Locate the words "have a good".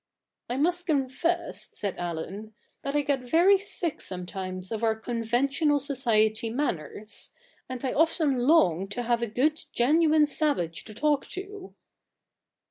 9.03-9.63